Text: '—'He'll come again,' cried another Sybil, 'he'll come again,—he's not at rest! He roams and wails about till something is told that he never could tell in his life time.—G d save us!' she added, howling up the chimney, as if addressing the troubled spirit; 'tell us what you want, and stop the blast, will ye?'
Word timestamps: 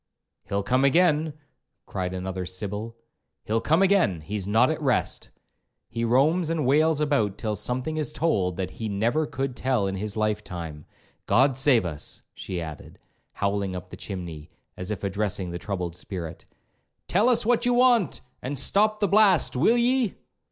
'—'He'll 0.49 0.63
come 0.63 0.83
again,' 0.83 1.33
cried 1.85 2.11
another 2.11 2.43
Sybil, 2.43 2.97
'he'll 3.45 3.61
come 3.61 3.83
again,—he's 3.83 4.47
not 4.47 4.71
at 4.71 4.81
rest! 4.81 5.29
He 5.89 6.03
roams 6.03 6.49
and 6.49 6.65
wails 6.65 7.01
about 7.01 7.37
till 7.37 7.55
something 7.55 7.97
is 7.97 8.11
told 8.11 8.57
that 8.57 8.71
he 8.71 8.89
never 8.89 9.27
could 9.27 9.55
tell 9.55 9.85
in 9.85 9.93
his 9.93 10.17
life 10.17 10.43
time.—G 10.43 11.47
d 11.49 11.53
save 11.53 11.85
us!' 11.85 12.23
she 12.33 12.59
added, 12.59 12.97
howling 13.33 13.75
up 13.75 13.91
the 13.91 13.95
chimney, 13.95 14.49
as 14.75 14.89
if 14.89 15.03
addressing 15.03 15.51
the 15.51 15.59
troubled 15.59 15.95
spirit; 15.95 16.47
'tell 17.07 17.29
us 17.29 17.45
what 17.45 17.67
you 17.67 17.75
want, 17.75 18.21
and 18.41 18.57
stop 18.57 19.01
the 19.01 19.07
blast, 19.07 19.55
will 19.55 19.77
ye?' 19.77 20.15